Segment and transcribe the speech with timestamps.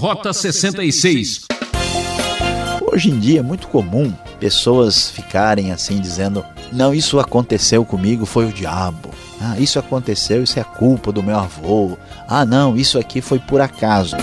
[0.00, 1.42] Rota 66.
[2.90, 6.42] Hoje em dia é muito comum pessoas ficarem assim dizendo:
[6.72, 9.10] Não, isso aconteceu comigo, foi o diabo.
[9.38, 11.98] Ah, isso aconteceu, isso é culpa do meu avô.
[12.26, 14.16] Ah, não, isso aqui foi por acaso.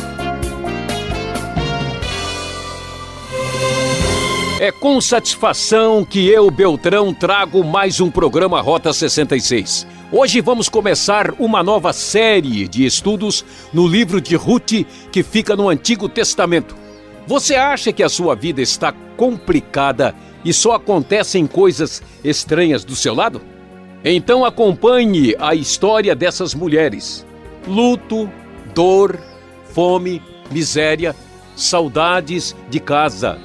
[4.59, 9.85] É com satisfação que eu, Beltrão, trago mais um programa Rota 66.
[10.09, 13.43] Hoje vamos começar uma nova série de estudos
[13.73, 16.75] no livro de Ruth, que fica no Antigo Testamento.
[17.27, 20.15] Você acha que a sua vida está complicada
[20.45, 23.41] e só acontecem coisas estranhas do seu lado?
[24.01, 27.25] Então acompanhe a história dessas mulheres:
[27.67, 28.29] luto,
[28.73, 29.19] dor,
[29.73, 31.13] fome, miséria,
[31.53, 33.37] saudades de casa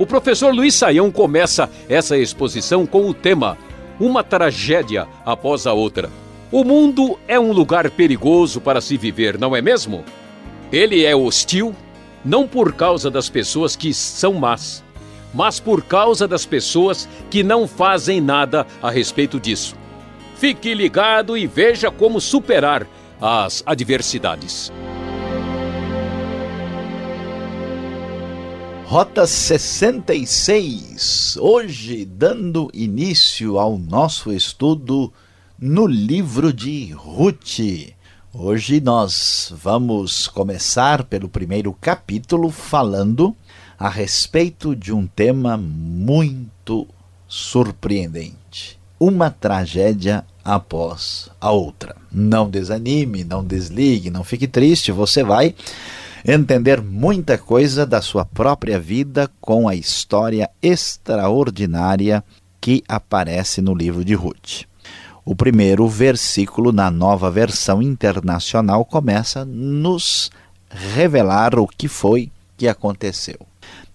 [0.00, 3.58] o professor Luiz Saião começa essa exposição com o tema
[4.00, 6.10] Uma tragédia após a outra.
[6.50, 10.02] O mundo é um lugar perigoso para se viver, não é mesmo?
[10.72, 11.74] Ele é hostil
[12.24, 14.82] não por causa das pessoas que são más,
[15.34, 19.76] mas por causa das pessoas que não fazem nada a respeito disso.
[20.36, 22.86] Fique ligado e veja como superar
[23.20, 24.72] as adversidades.
[28.90, 35.12] Rota 66, hoje dando início ao nosso estudo
[35.56, 37.60] no livro de Ruth.
[38.34, 43.32] Hoje nós vamos começar pelo primeiro capítulo falando
[43.78, 46.84] a respeito de um tema muito
[47.28, 48.76] surpreendente.
[48.98, 51.94] Uma tragédia após a outra.
[52.10, 55.54] Não desanime, não desligue, não fique triste, você vai
[56.24, 62.22] entender muita coisa da sua própria vida com a história extraordinária
[62.60, 64.64] que aparece no livro de Ruth.
[65.24, 70.30] O primeiro versículo na nova versão internacional começa nos
[70.68, 73.38] revelar o que foi que aconteceu.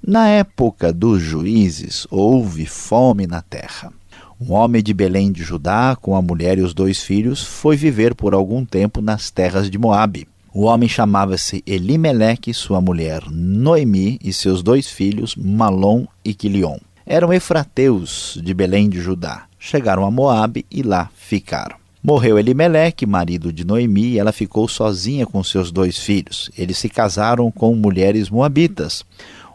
[0.05, 3.91] Na época dos juízes, houve fome na terra.
[4.39, 8.13] Um homem de Belém de Judá, com a mulher e os dois filhos, foi viver
[8.13, 10.27] por algum tempo nas terras de Moabe.
[10.57, 16.77] O homem chamava-se Elimeleque, sua mulher Noemi e seus dois filhos Malom e Quilion.
[17.05, 19.47] Eram efrateus de Belém de Judá.
[19.59, 21.75] Chegaram a Moabe e lá ficaram.
[22.01, 26.49] Morreu Elimeleque, marido de Noemi, e ela ficou sozinha com seus dois filhos.
[26.57, 29.03] Eles se casaram com mulheres moabitas,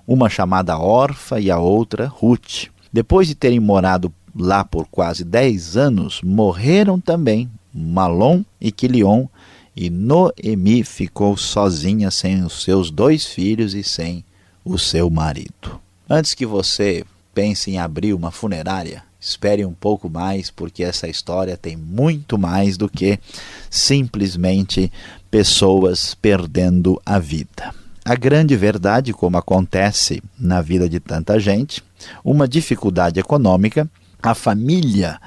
[0.07, 2.67] uma chamada Orfa e a outra Ruth.
[2.93, 9.27] Depois de terem morado lá por quase dez anos, morreram também Malom e Quilion,
[9.77, 14.25] e Noemi ficou sozinha sem os seus dois filhos e sem
[14.65, 15.81] o seu marido.
[16.09, 17.05] Antes que você
[17.35, 22.77] pense em abrir uma funerária, espere um pouco mais, porque essa história tem muito mais
[22.77, 23.19] do que
[23.69, 24.91] simplesmente
[25.31, 27.73] pessoas perdendo a vida.
[28.05, 31.83] A grande verdade, como acontece na vida de tanta gente,
[32.25, 33.89] uma dificuldade econômica,
[34.23, 35.21] a família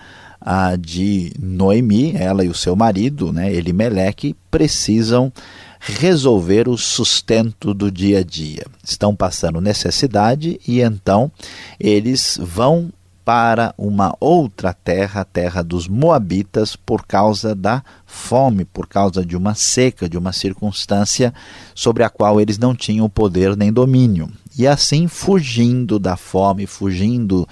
[0.46, 5.32] a de Noemi, ela e o seu marido, né, Elimeleque, precisam
[5.80, 8.66] resolver o sustento do dia a dia.
[8.84, 11.32] Estão passando necessidade e então
[11.80, 12.92] eles vão
[13.26, 19.38] para uma outra terra, a terra dos Moabitas, por causa da fome, por causa de
[19.38, 21.34] uma seca, de uma circunstância
[21.74, 24.30] sobre a qual eles não tinham poder nem domínio.
[24.58, 27.48] E assim, fugindo da fome, fugindo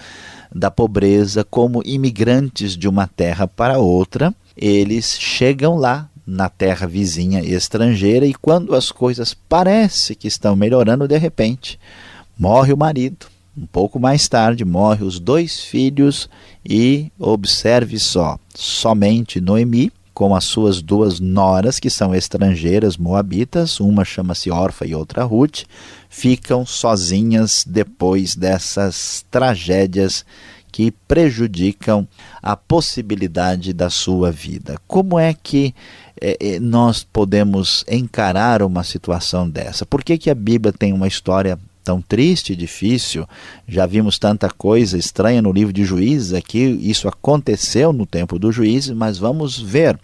[0.53, 7.41] da pobreza, como imigrantes de uma terra para outra, eles chegam lá na terra vizinha
[7.41, 11.79] estrangeira e quando as coisas parecem que estão melhorando, de repente,
[12.37, 13.27] morre o marido.
[13.57, 16.29] Um pouco mais tarde, morre os dois filhos
[16.65, 24.05] e observe só, somente Noemi, com as suas duas noras, que são estrangeiras moabitas, uma
[24.05, 25.63] chama-se Orfa e outra Ruth,
[26.13, 30.25] ficam sozinhas depois dessas tragédias
[30.69, 32.05] que prejudicam
[32.43, 34.75] a possibilidade da sua vida.
[34.85, 35.73] Como é que
[36.19, 39.85] é, nós podemos encarar uma situação dessa?
[39.85, 43.25] Por que, que a Bíblia tem uma história tão triste e difícil?
[43.65, 48.51] Já vimos tanta coisa estranha no livro de Juízes aqui, isso aconteceu no tempo do
[48.51, 49.97] Juízes, mas vamos ver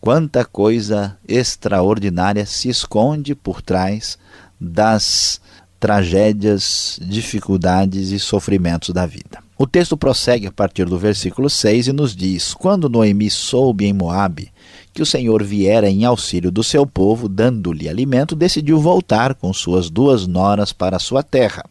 [0.00, 4.18] quanta coisa extraordinária se esconde por trás
[4.60, 5.40] das
[5.82, 9.42] tragédias, dificuldades e sofrimentos da vida.
[9.58, 13.92] O texto prossegue a partir do versículo 6 e nos diz: Quando Noemi soube em
[13.92, 14.52] Moabe
[14.92, 19.90] que o Senhor viera em auxílio do seu povo, dando-lhe alimento, decidiu voltar com suas
[19.90, 21.64] duas noras para sua terra.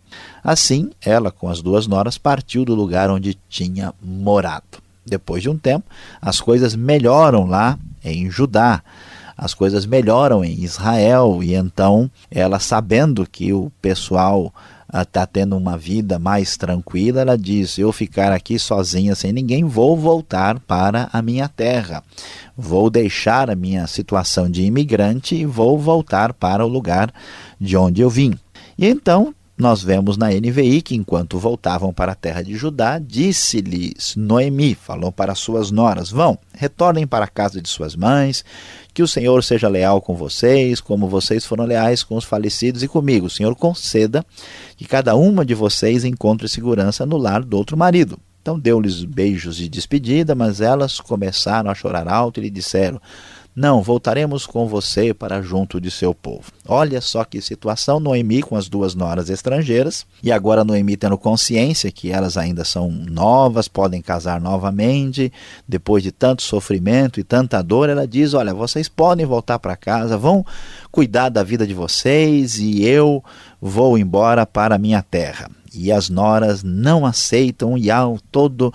[0.44, 4.82] Assim, ela com as duas noras partiu do lugar onde tinha morado.
[5.06, 5.86] Depois de um tempo,
[6.22, 8.84] as coisas melhoram lá em Judá
[9.42, 14.54] as coisas melhoram em Israel e então ela sabendo que o pessoal
[14.94, 19.98] está tendo uma vida mais tranquila, ela diz: Eu ficar aqui sozinha sem ninguém, vou
[19.98, 22.04] voltar para a minha terra.
[22.56, 27.12] Vou deixar a minha situação de imigrante e vou voltar para o lugar
[27.60, 28.38] de onde eu vim.
[28.78, 34.16] E então nós vemos na NVI que, enquanto voltavam para a terra de Judá, disse-lhes
[34.16, 38.44] Noemi, falou para suas noras: Vão, retornem para a casa de suas mães,
[38.94, 42.88] que o Senhor seja leal com vocês, como vocês foram leais com os falecidos e
[42.88, 43.28] comigo.
[43.28, 44.26] O Senhor conceda
[44.76, 48.18] que cada uma de vocês encontre segurança no lar do outro marido.
[48.42, 53.00] Então deu-lhes beijos de despedida, mas elas começaram a chorar alto e lhe disseram:
[53.54, 56.52] não, voltaremos com você para junto de seu povo.
[56.66, 61.92] Olha só que situação, Noemi com as duas noras estrangeiras, e agora Noemi tendo consciência
[61.92, 65.34] que elas ainda são novas, podem casar novamente,
[65.68, 70.18] depois de tanto sofrimento e tanta dor, ela diz: Olha, vocês podem voltar para casa,
[70.18, 70.46] vão
[70.90, 73.22] cuidar da vida de vocês e eu
[73.62, 75.52] vou embora para a minha terra.
[75.74, 78.74] E as noras não aceitam e há todo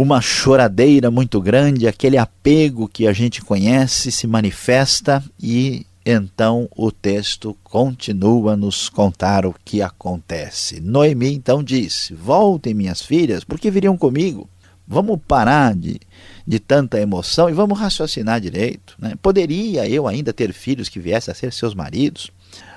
[0.00, 6.92] uma choradeira muito grande, aquele apego que a gente conhece se manifesta e então o
[6.92, 10.78] texto continua a nos contar o que acontece.
[10.78, 14.48] Noemi então disse: Voltem, minhas filhas, porque viriam comigo.
[14.86, 15.98] Vamos parar de,
[16.46, 18.94] de tanta emoção e vamos raciocinar direito.
[19.00, 19.14] Né?
[19.20, 22.30] Poderia eu ainda ter filhos que viessem a ser seus maridos?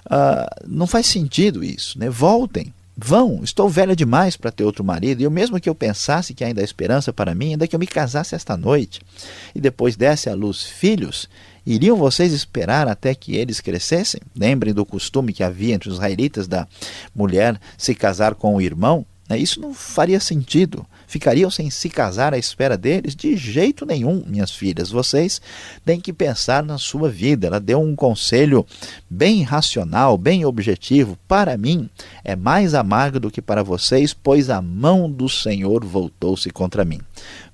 [0.07, 1.99] Uh, não faz sentido isso.
[1.99, 2.09] Né?
[2.09, 2.73] Voltem.
[3.03, 6.43] Vão, estou velha demais para ter outro marido, e eu mesmo que eu pensasse que
[6.43, 9.01] ainda há esperança para mim, ainda que eu me casasse esta noite,
[9.55, 11.27] e depois desse à luz filhos,
[11.65, 14.21] iriam vocês esperar até que eles crescessem?
[14.35, 16.67] Lembrem do costume que havia entre os israelitas da
[17.15, 19.03] mulher se casar com o irmão?
[19.31, 19.37] Né?
[19.37, 23.15] Isso não faria sentido ficariam sem se casar à espera deles?
[23.15, 24.89] De jeito nenhum, minhas filhas.
[24.89, 25.41] Vocês
[25.83, 27.47] têm que pensar na sua vida.
[27.47, 28.65] Ela deu um conselho
[29.09, 31.17] bem racional, bem objetivo.
[31.27, 31.89] Para mim,
[32.23, 37.01] é mais amargo do que para vocês, pois a mão do Senhor voltou-se contra mim.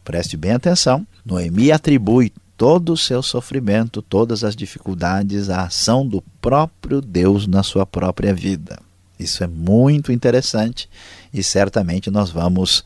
[0.03, 1.05] Preste bem atenção.
[1.25, 7.63] Noemi atribui todo o seu sofrimento, todas as dificuldades à ação do próprio Deus na
[7.63, 8.86] sua própria vida.
[9.19, 10.89] Isso é muito interessante
[11.33, 12.83] e certamente nós vamos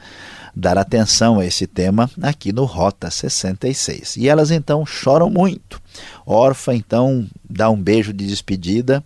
[0.55, 4.17] dar atenção a esse tema aqui no Rota 66.
[4.17, 5.81] E elas então choram muito.
[6.25, 9.03] Orfa então dá um beijo de despedida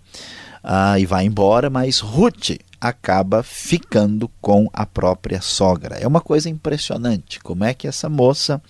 [0.63, 2.51] uh, e vai embora, mas Ruth
[2.87, 5.95] acaba ficando com a própria sogra.
[5.95, 8.61] É uma coisa impressionante como é que essa moça,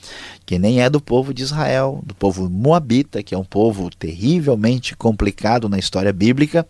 [0.46, 4.96] que nem é do povo de Israel, do povo moabita, que é um povo terrivelmente
[4.96, 6.66] complicado na história bíblica,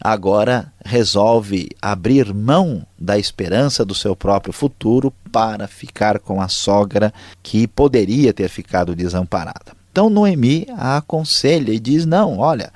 [0.00, 7.12] agora resolve abrir mão da esperança do seu próprio futuro para ficar com a sogra
[7.42, 9.78] que poderia ter ficado desamparada.
[9.92, 12.72] Então Noemi a aconselha e diz: Não, olha,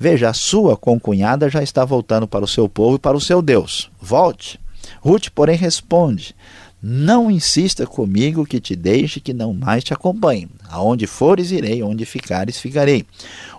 [0.00, 3.42] veja, a sua concunhada já está voltando para o seu povo e para o seu
[3.42, 3.90] Deus.
[4.00, 4.58] Volte.
[5.02, 6.34] Ruth, porém, responde:
[6.82, 10.48] Não insista comigo que te deixe que não mais te acompanhe.
[10.70, 13.04] Aonde fores, irei, onde ficares, ficarei.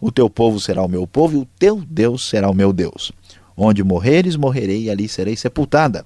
[0.01, 3.11] O teu povo será o meu povo e o teu Deus será o meu Deus.
[3.55, 6.05] Onde morreres, morrerei e ali serei sepultada.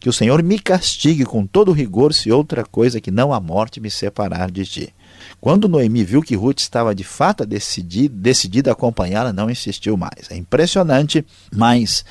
[0.00, 3.80] Que o Senhor me castigue com todo rigor se outra coisa que não a morte
[3.80, 4.94] me separar de ti.
[5.40, 10.30] Quando Noemi viu que Ruth estava de fato decidida, a acompanhá-la, não insistiu mais.
[10.30, 12.04] É impressionante, mas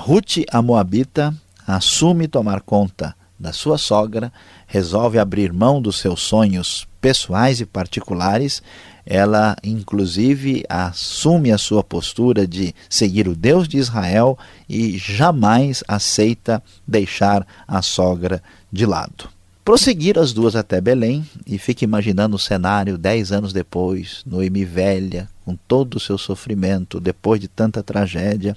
[0.00, 1.34] Ruth, a Moabita,
[1.66, 4.32] assume tomar conta da sua sogra,
[4.66, 8.62] resolve abrir mão dos seus sonhos pessoais e particulares
[9.10, 14.38] ela inclusive assume a sua postura de seguir o Deus de Israel
[14.68, 19.37] e jamais aceita deixar a sogra de lado.
[19.68, 25.28] Prosseguiram as duas até Belém e fica imaginando o cenário dez anos depois, Noemi velha,
[25.44, 28.56] com todo o seu sofrimento, depois de tanta tragédia,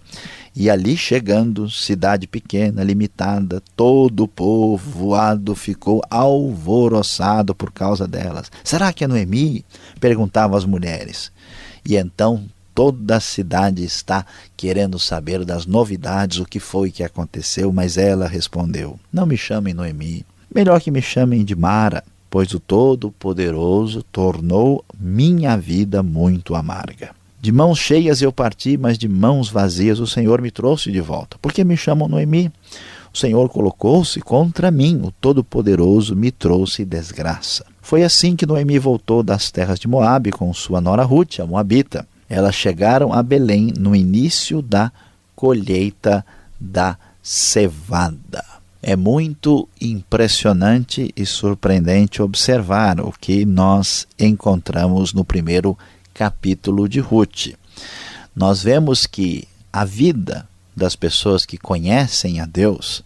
[0.56, 8.50] e ali chegando, cidade pequena, limitada, todo o povo voado ficou alvoroçado por causa delas.
[8.64, 9.66] Será que é Noemi?
[10.00, 11.30] perguntavam as mulheres.
[11.86, 14.26] E então toda a cidade está
[14.56, 19.74] querendo saber das novidades, o que foi que aconteceu, mas ela respondeu: Não me chamem
[19.74, 27.12] Noemi, Melhor que me chamem de Mara, pois o Todo-Poderoso tornou minha vida muito amarga.
[27.40, 31.38] De mãos cheias eu parti, mas de mãos vazias o Senhor me trouxe de volta.
[31.42, 32.52] Por que me chamam Noemi?
[33.14, 37.66] O Senhor colocou-se contra mim, o Todo-Poderoso me trouxe desgraça.
[37.82, 42.06] Foi assim que Noemi voltou das terras de Moabe com sua nora Ruth, a Moabita.
[42.30, 44.92] Elas chegaram a Belém no início da
[45.34, 46.26] colheita
[46.60, 48.51] da cevada.
[48.84, 55.78] É muito impressionante e surpreendente observar o que nós encontramos no primeiro
[56.14, 57.54] capítulo de Ruth.
[58.36, 63.04] Nós vemos que a vida das pessoas que conhecem a Deus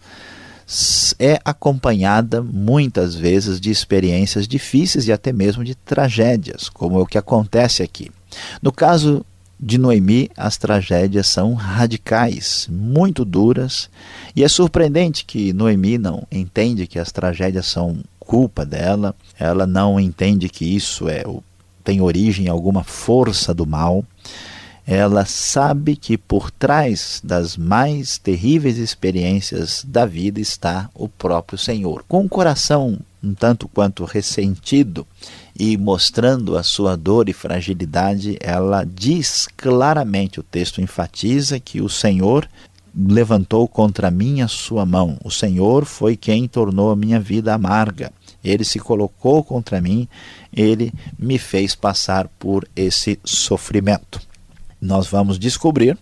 [1.19, 7.05] é acompanhada muitas vezes de experiências difíceis e até mesmo de tragédias, como é o
[7.05, 8.11] que acontece aqui.
[8.61, 9.25] No caso
[9.59, 13.89] de Noemi, as tragédias são radicais, muito duras,
[14.35, 19.99] e é surpreendente que Noemi não entende que as tragédias são culpa dela, ela não
[19.99, 21.23] entende que isso é
[21.85, 24.03] tem origem em alguma força do mal.
[24.87, 32.03] Ela sabe que por trás das mais terríveis experiências da vida está o próprio Senhor.
[32.07, 35.07] Com o coração um tanto quanto ressentido
[35.57, 41.89] e mostrando a sua dor e fragilidade, ela diz claramente, o texto enfatiza que o
[41.89, 42.47] Senhor
[42.93, 45.17] levantou contra mim a sua mão.
[45.23, 48.11] O Senhor foi quem tornou a minha vida amarga.
[48.43, 50.07] Ele se colocou contra mim,
[50.53, 54.19] ele me fez passar por esse sofrimento
[54.85, 55.97] nós vamos descobrir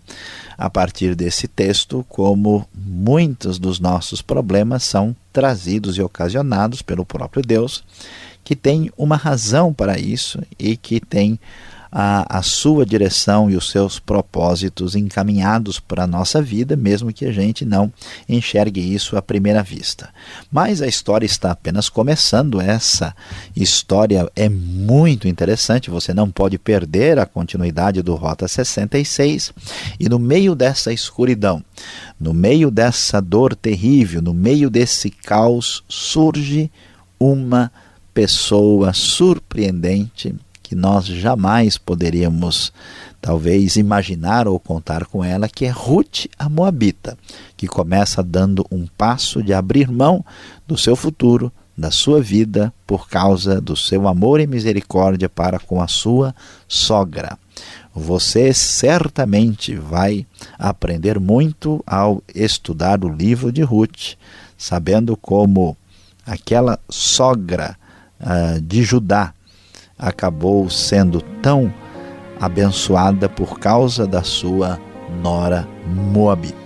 [0.58, 7.42] a partir desse texto como muitos dos nossos problemas são trazidos e ocasionados pelo próprio
[7.42, 7.84] Deus,
[8.44, 11.40] que tem uma razão para isso e que tem
[11.96, 17.24] a, a sua direção e os seus propósitos encaminhados para a nossa vida, mesmo que
[17.24, 17.94] a gente não
[18.28, 20.10] enxergue isso à primeira vista.
[20.52, 23.16] Mas a história está apenas começando, essa
[23.56, 29.54] história é muito interessante, você não pode perder a continuidade do Rota 66,
[30.00, 31.64] e no meio dessa escuridão,
[32.20, 36.72] no meio dessa dor terrível, no meio desse caos, surge
[37.20, 37.72] uma
[38.14, 42.72] pessoa surpreendente que nós jamais poderíamos
[43.22, 47.18] talvez imaginar ou contar com ela, que é Ruth a Moabita,
[47.56, 50.26] que começa dando um passo de abrir mão
[50.68, 55.82] do seu futuro, da sua vida, por causa do seu amor e misericórdia para com
[55.82, 56.36] a sua
[56.68, 57.38] sogra.
[57.94, 60.26] Você certamente vai
[60.58, 64.16] aprender muito ao estudar o livro de Ruth,
[64.58, 65.78] sabendo como
[66.26, 67.78] aquela sogra
[68.62, 69.34] de Judá
[69.98, 71.74] acabou sendo tão
[72.40, 74.80] abençoada por causa da sua
[75.22, 76.63] nora Moabita.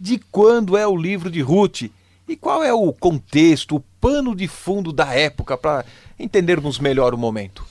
[0.00, 1.82] De quando é o livro de Ruth
[2.26, 5.84] e qual é o contexto, o pano de fundo da época para
[6.18, 7.64] entendermos melhor o momento?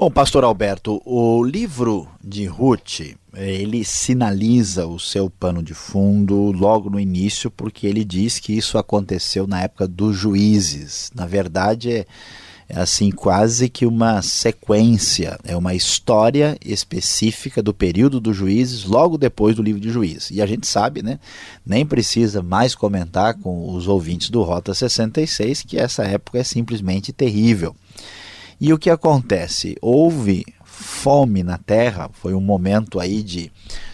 [0.00, 3.00] Bom, pastor Alberto, o livro de Ruth,
[3.34, 8.78] ele sinaliza o seu pano de fundo logo no início, porque ele diz que isso
[8.78, 11.10] aconteceu na época dos juízes.
[11.12, 12.06] Na verdade, é,
[12.68, 19.18] é assim quase que uma sequência, é uma história específica do período dos juízes, logo
[19.18, 20.30] depois do livro de Juízes.
[20.30, 21.18] E a gente sabe, né?
[21.66, 27.12] Nem precisa mais comentar com os ouvintes do Rota 66 que essa época é simplesmente
[27.12, 27.74] terrível.
[28.60, 29.76] E o que acontece?
[29.80, 33.50] Houve fome na terra, foi um momento aí de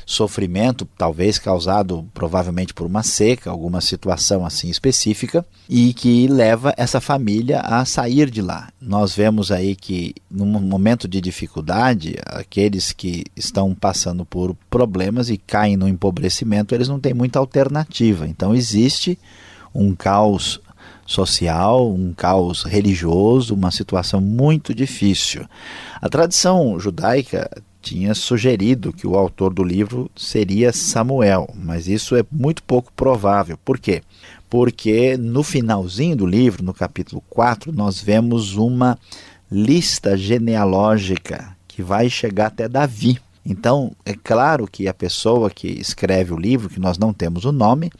[0.06, 7.00] sofrimento, talvez causado provavelmente por uma seca, alguma situação assim específica, e que leva essa
[7.00, 8.70] família a sair de lá.
[8.80, 15.38] Nós vemos aí que num momento de dificuldade, aqueles que estão passando por problemas e
[15.38, 18.26] caem no empobrecimento, eles não têm muita alternativa.
[18.28, 19.18] Então existe
[19.74, 20.60] um caos
[21.06, 25.46] social, um caos religioso, uma situação muito difícil.
[26.00, 27.50] A tradição judaica
[27.82, 33.58] tinha sugerido que o autor do livro seria Samuel, mas isso é muito pouco provável.
[33.62, 34.02] Por quê?
[34.48, 38.98] Porque no finalzinho do livro, no capítulo 4, nós vemos uma
[39.52, 43.20] lista genealógica que vai chegar até Davi.
[43.44, 47.52] Então, é claro que a pessoa que escreve o livro, que nós não temos o
[47.52, 47.90] nome,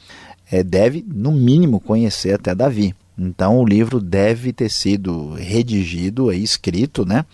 [0.51, 2.95] é, deve, no mínimo, conhecer até Davi.
[3.17, 7.25] Então, o livro deve ter sido redigido, escrito, né,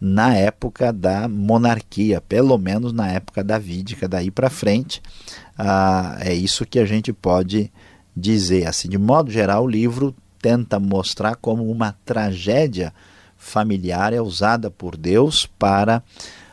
[0.00, 5.02] na época da monarquia, pelo menos na época davídica, daí para frente.
[5.58, 7.70] Ah, é isso que a gente pode
[8.16, 8.66] dizer.
[8.66, 12.92] Assim, de modo geral, o livro tenta mostrar como uma tragédia
[13.36, 16.02] familiar é usada por Deus para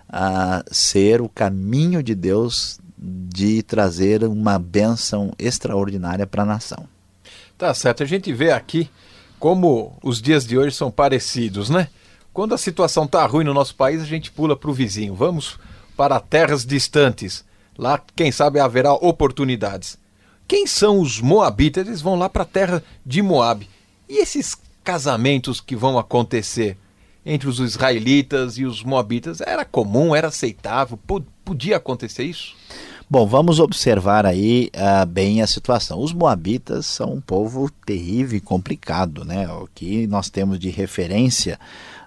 [0.10, 6.88] ah, ser o caminho de Deus de trazer uma bênção extraordinária para a nação.
[7.58, 8.90] Tá certo, a gente vê aqui
[9.38, 11.90] como os dias de hoje são parecidos, né?
[12.32, 15.14] Quando a situação está ruim no nosso país, a gente pula para o vizinho.
[15.14, 15.60] Vamos
[15.98, 17.44] para terras distantes.
[17.78, 19.98] Lá, quem sabe, haverá oportunidades.
[20.48, 21.86] Quem são os Moabitas?
[21.86, 23.68] Eles vão lá para a terra de Moab.
[24.08, 26.78] E esses casamentos que vão acontecer
[27.26, 31.00] entre os israelitas e os moabitas era comum, era aceitável?
[31.44, 32.56] Podia acontecer isso?
[33.10, 36.00] Bom, vamos observar aí uh, bem a situação.
[36.00, 39.48] Os moabitas são um povo terrível e complicado, né?
[39.50, 41.60] O que nós temos de referência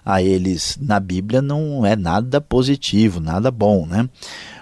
[0.03, 4.09] a eles na Bíblia não é nada positivo, nada bom, né?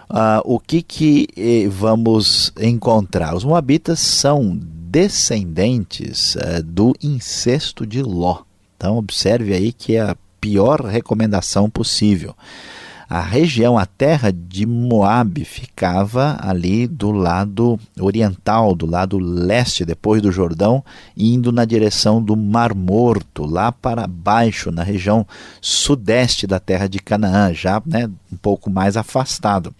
[0.10, 3.34] Uh, o que, que eh, vamos encontrar?
[3.34, 8.44] Os Moabitas são descendentes uh, do incesto de Ló.
[8.78, 12.36] Então, observe aí que é a pior recomendação possível
[13.08, 20.22] a região, a terra de Moabe ficava ali do lado oriental, do lado leste, depois
[20.22, 20.84] do Jordão,
[21.16, 25.26] indo na direção do Mar Morto, lá para baixo, na região
[25.62, 29.74] sudeste da terra de Canaã, já né, um pouco mais afastado.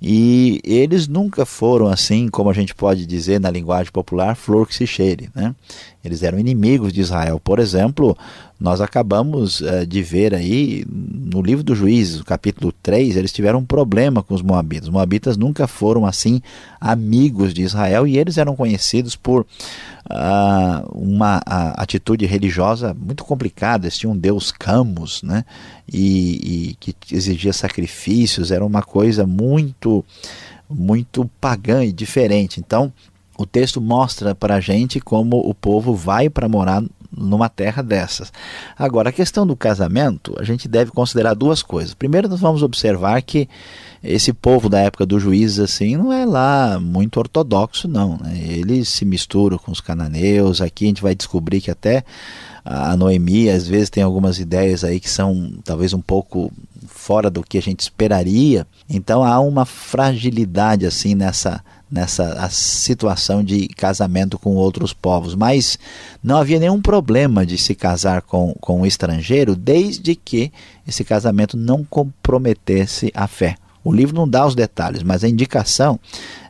[0.00, 4.74] E eles nunca foram assim, como a gente pode dizer na linguagem popular, flor que
[4.74, 5.30] se cheire.
[5.34, 5.54] Né?
[6.04, 7.40] Eles eram inimigos de Israel.
[7.42, 8.16] Por exemplo,
[8.58, 13.64] nós acabamos uh, de ver aí no livro dos Juízes, capítulo 3, eles tiveram um
[13.64, 14.88] problema com os Moabitas.
[14.88, 16.40] Os Moabitas nunca foram assim
[16.80, 19.46] amigos de Israel e eles eram conhecidos por
[20.10, 21.40] uh, uma
[21.76, 23.86] atitude religiosa muito complicada.
[23.86, 25.44] Eles tinham um deus Camus, né?
[25.90, 30.04] E, e que exigia sacrifícios, era uma coisa muito,
[30.68, 32.60] muito pagã e diferente.
[32.60, 32.92] Então,
[33.36, 36.82] o texto mostra para a gente como o povo vai para morar
[37.16, 38.32] numa terra dessas.
[38.78, 41.94] Agora, a questão do casamento, a gente deve considerar duas coisas.
[41.94, 43.48] Primeiro, nós vamos observar que
[44.02, 48.18] esse povo da época dos juízes assim não é lá muito ortodoxo, não.
[48.18, 48.38] Né?
[48.38, 50.60] Eles se misturam com os cananeus.
[50.60, 52.04] Aqui a gente vai descobrir que até
[52.64, 56.52] a Noemi às vezes tem algumas ideias aí que são talvez um pouco
[56.86, 58.66] fora do que a gente esperaria.
[58.88, 61.62] Então há uma fragilidade assim nessa
[61.94, 65.78] nessa situação de casamento com outros povos, mas
[66.20, 70.52] não havia nenhum problema de se casar com, com um estrangeiro desde que
[70.86, 73.54] esse casamento não comprometesse a fé.
[73.84, 76.00] O livro não dá os detalhes, mas a indicação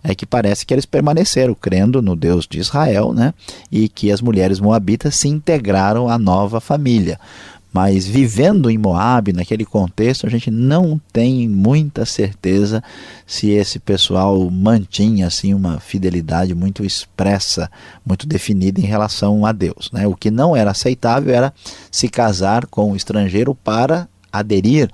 [0.04, 3.34] é que parece que eles permaneceram crendo no Deus de Israel, né?
[3.72, 7.18] E que as mulheres moabitas se integraram à nova família.
[7.74, 12.80] Mas vivendo em Moab, naquele contexto, a gente não tem muita certeza
[13.26, 17.68] se esse pessoal mantinha assim uma fidelidade muito expressa,
[18.06, 19.90] muito definida em relação a Deus.
[19.90, 20.06] Né?
[20.06, 21.52] O que não era aceitável era
[21.90, 24.88] se casar com um estrangeiro para aderir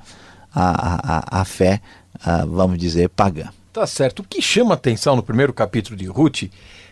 [0.50, 1.82] à, à, à fé,
[2.24, 3.50] à, vamos dizer, pagã.
[3.74, 4.20] Tá certo.
[4.20, 6.44] O que chama atenção no primeiro capítulo de Ruth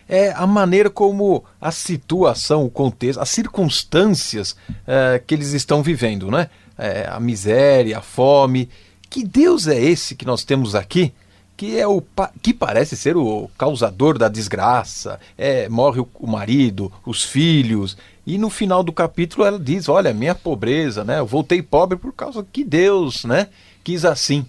[0.09, 4.55] é a maneira como a situação, o contexto, as circunstâncias
[4.87, 6.49] é, que eles estão vivendo, né?
[6.75, 8.67] É, a miséria, a fome.
[9.07, 11.13] Que Deus é esse que nós temos aqui?
[11.55, 12.01] Que é o
[12.41, 15.19] que parece ser o causador da desgraça.
[15.37, 17.95] É, morre o, marido, os filhos,
[18.25, 21.19] e no final do capítulo ela diz: Olha, minha pobreza, né?
[21.19, 23.47] Eu voltei pobre por causa que Deus, né?
[23.83, 24.45] Quis assim.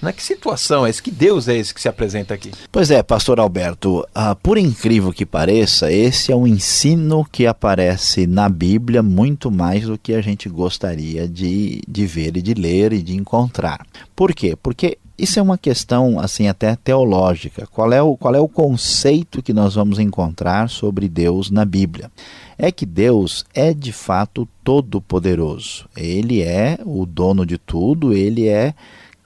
[0.00, 0.12] Né?
[0.12, 1.02] Que situação é esse?
[1.02, 2.52] Que Deus é esse que se apresenta aqui?
[2.70, 8.26] Pois é, pastor Alberto, uh, por incrível que pareça, esse é um ensino que aparece
[8.26, 12.92] na Bíblia muito mais do que a gente gostaria de, de ver e de ler
[12.92, 13.84] e de encontrar.
[14.14, 14.56] Por quê?
[14.60, 17.66] Porque isso é uma questão assim até teológica.
[17.66, 22.08] Qual é o, qual é o conceito que nós vamos encontrar sobre Deus na Bíblia?
[22.56, 25.88] É que Deus é de fato todo-poderoso.
[25.96, 28.74] Ele é o dono de tudo, ele é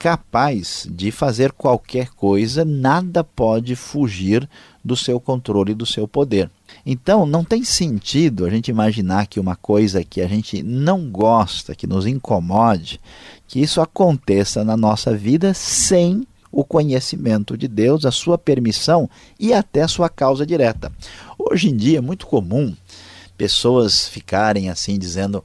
[0.03, 4.49] capaz de fazer qualquer coisa, nada pode fugir
[4.83, 6.51] do seu controle e do seu poder.
[6.85, 11.73] Então, não tem sentido a gente imaginar que uma coisa que a gente não gosta,
[11.73, 12.99] que nos incomode,
[13.47, 19.53] que isso aconteça na nossa vida sem o conhecimento de Deus, a sua permissão e
[19.53, 20.91] até a sua causa direta.
[21.39, 22.75] Hoje em dia é muito comum
[23.37, 25.41] pessoas ficarem assim dizendo: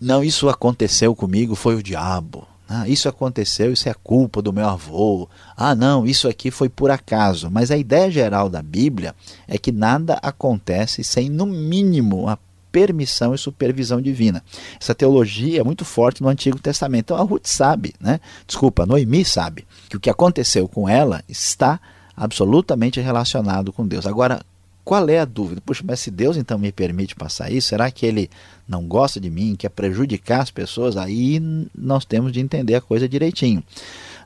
[0.00, 2.46] "Não, isso aconteceu comigo, foi o diabo".
[2.68, 5.28] Ah, isso aconteceu, isso é culpa do meu avô.
[5.56, 7.48] Ah, não, isso aqui foi por acaso.
[7.50, 9.14] Mas a ideia geral da Bíblia
[9.46, 12.36] é que nada acontece sem, no mínimo, a
[12.72, 14.42] permissão e supervisão divina.
[14.80, 17.06] Essa teologia é muito forte no Antigo Testamento.
[17.06, 18.20] Então a Ruth sabe, né?
[18.46, 21.80] Desculpa, Noemi sabe que o que aconteceu com ela está
[22.16, 24.06] absolutamente relacionado com Deus.
[24.06, 24.42] Agora,
[24.86, 25.60] qual é a dúvida?
[25.66, 28.30] Puxa, mas se Deus então me permite passar isso, será que ele
[28.68, 30.96] não gosta de mim, quer prejudicar as pessoas?
[30.96, 31.42] Aí
[31.76, 33.64] nós temos de entender a coisa direitinho.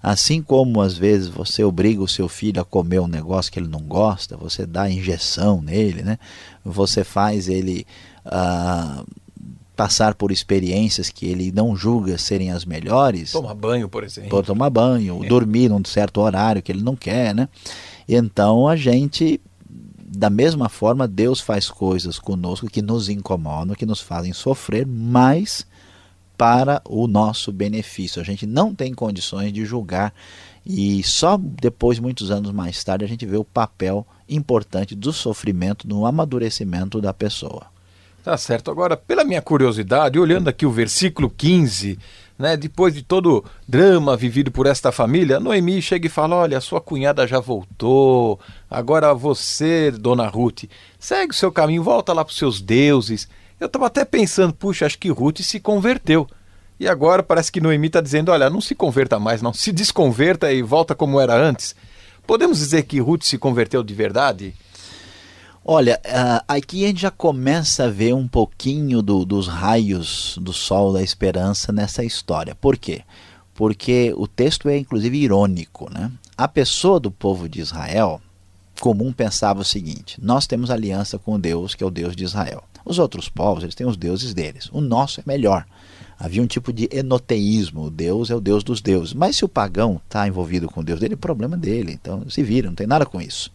[0.03, 3.69] Assim como às vezes você obriga o seu filho a comer um negócio que ele
[3.69, 6.19] não gosta, você dá injeção nele, né?
[6.63, 7.87] você faz ele
[8.27, 9.07] uh,
[9.75, 13.33] passar por experiências que ele não julga serem as melhores.
[13.33, 14.43] Tomar banho, por exemplo.
[14.43, 15.27] Tomar banho, é.
[15.27, 17.49] dormir num certo horário que ele não quer, né?
[18.07, 19.41] Então a gente
[20.13, 25.65] da mesma forma, Deus faz coisas conosco que nos incomodam, que nos fazem sofrer, mas
[26.37, 28.21] para o nosso benefício.
[28.21, 30.13] A gente não tem condições de julgar
[30.67, 35.87] e só depois, muitos anos mais tarde, a gente vê o papel importante do sofrimento
[35.87, 37.67] no amadurecimento da pessoa.
[38.25, 38.71] Tá certo.
[38.71, 41.99] Agora, pela minha curiosidade, olhando aqui o versículo 15,
[42.41, 46.59] né, depois de todo o drama vivido por esta família, Noemi chega e fala: Olha,
[46.59, 50.65] sua cunhada já voltou, agora você, dona Ruth,
[50.99, 53.29] segue o seu caminho, volta lá para os seus deuses.
[53.61, 56.27] Eu estava até pensando, puxa, acho que Ruth se converteu.
[56.79, 60.51] E agora parece que Noemi está dizendo: Olha, não se converta mais, não, se desconverta
[60.51, 61.77] e volta como era antes.
[62.27, 64.55] Podemos dizer que Ruth se converteu de verdade?
[65.65, 70.55] Olha, uh, aqui a gente já começa a ver um pouquinho do, dos raios do
[70.55, 72.55] sol da esperança nessa história.
[72.55, 73.03] Por quê?
[73.55, 75.93] Porque o texto é inclusive irônico.
[75.93, 76.11] Né?
[76.37, 78.23] A pessoa do povo de Israel
[78.81, 82.65] comum pensava o seguinte: nós temos aliança com Deus, que é o Deus de Israel.
[82.83, 84.71] Os outros povos eles têm os deuses deles.
[84.73, 85.67] O nosso é melhor.
[86.21, 87.91] Havia um tipo de enoteísmo.
[87.91, 89.15] Deus é o Deus dos deuses.
[89.15, 91.93] Mas se o pagão está envolvido com Deus dele, é problema dele.
[91.93, 93.51] Então se vira, não tem nada com isso.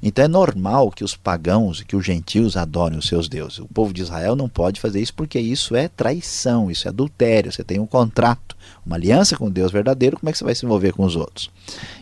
[0.00, 3.58] Então é normal que os pagãos, que os gentios adorem os seus deuses.
[3.58, 7.50] O povo de Israel não pode fazer isso porque isso é traição, isso é adultério.
[7.50, 8.56] Você tem um contrato,
[8.86, 11.50] uma aliança com Deus verdadeiro, como é que você vai se envolver com os outros?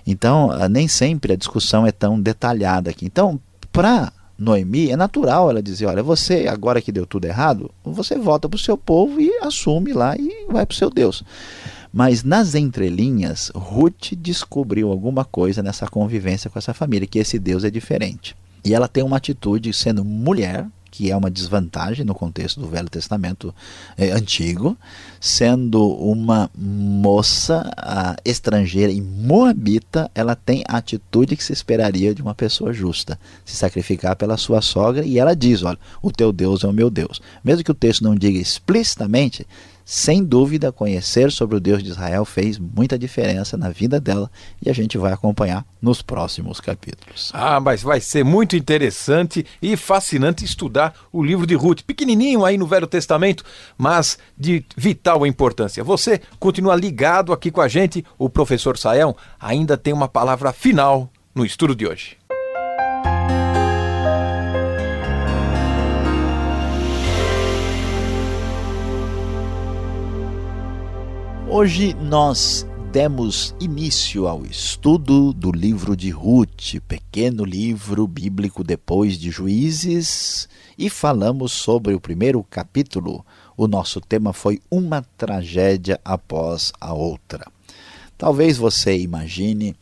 [0.07, 3.07] Então, ah, nem sempre a discussão é tão detalhada aqui.
[3.07, 3.41] Então,
[3.73, 8.49] para Noemi, é natural ela dizer: olha, você, agora que deu tudo errado, você volta
[8.49, 11.23] para o seu povo e assume lá e vai para o seu Deus.
[11.93, 17.65] Mas nas entrelinhas, Ruth descobriu alguma coisa nessa convivência com essa família, que esse Deus
[17.65, 18.37] é diferente.
[18.63, 20.67] E ela tem uma atitude, sendo mulher,
[20.97, 23.55] que é uma desvantagem no contexto do Velho Testamento
[23.99, 24.75] eh, antigo,
[25.21, 32.23] sendo uma moça ah, estrangeira e moabita, ela tem a atitude que se esperaria de
[32.23, 36.65] uma pessoa justa, se sacrificar pela sua sogra, e ela diz: Olha, o teu Deus
[36.65, 37.21] é o meu Deus.
[37.45, 39.47] Mesmo que o texto não diga explicitamente,
[39.89, 44.29] sem dúvida, conhecer sobre o Deus de Israel fez muita diferença na vida dela
[44.61, 47.31] e a gente vai acompanhar nos próximos capítulos.
[47.33, 52.59] Ah, mas vai ser muito interessante e fascinante estudar o livro de Ruth, pequenininho aí
[52.59, 53.45] no Velho Testamento,
[53.79, 55.85] mas de vital importância.
[55.85, 61.09] Você continua ligado aqui com a gente, o professor Sael ainda tem uma palavra final
[61.33, 62.17] no estudo de hoje.
[71.49, 79.31] Hoje nós demos início ao estudo do livro de Ruth, pequeno livro bíblico depois de
[79.31, 83.25] Juízes, e falamos sobre o primeiro capítulo.
[83.57, 87.47] O nosso tema foi uma tragédia após a outra.
[88.19, 89.77] Talvez você imagine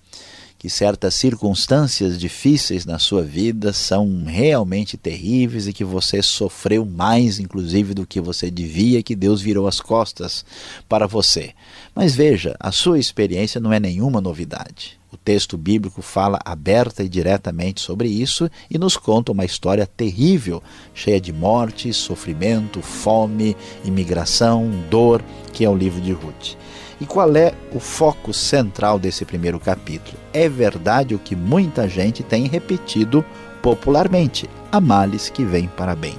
[0.65, 7.39] que certas circunstâncias difíceis na sua vida são realmente terríveis e que você sofreu mais,
[7.39, 10.43] inclusive, do que você devia, que Deus virou as costas
[10.89, 11.53] para você.
[11.95, 14.99] Mas veja, a sua experiência não é nenhuma novidade.
[15.13, 20.63] O texto bíblico fala aberta e diretamente sobre isso e nos conta uma história terrível,
[20.95, 25.23] cheia de morte, sofrimento, fome, imigração, dor,
[25.53, 26.57] que é o livro de Ruth.
[27.01, 30.17] E qual é o foco central desse primeiro capítulo?
[30.33, 33.25] É verdade o que muita gente tem repetido
[33.63, 36.17] popularmente: há males que vêm para bem.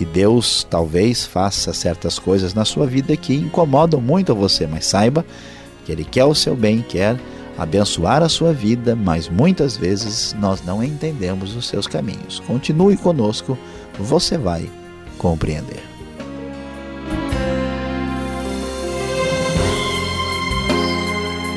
[0.00, 4.86] E Deus talvez faça certas coisas na sua vida que incomodam muito a você, mas
[4.86, 5.24] saiba
[5.84, 7.18] que Ele quer o seu bem, quer
[7.56, 12.38] abençoar a sua vida, mas muitas vezes nós não entendemos os seus caminhos.
[12.46, 13.58] Continue conosco,
[13.98, 14.70] você vai
[15.18, 15.97] compreender.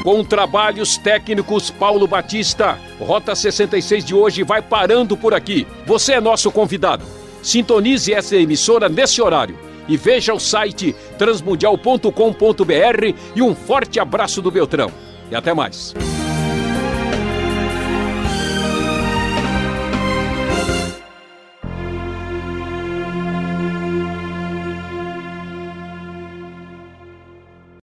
[0.03, 5.67] Com trabalhos técnicos Paulo Batista, Rota 66 de hoje vai parando por aqui.
[5.85, 7.05] Você é nosso convidado.
[7.43, 14.49] Sintonize essa emissora nesse horário e veja o site transmundial.com.br e um forte abraço do
[14.49, 14.91] Beltrão.
[15.29, 15.93] E até mais.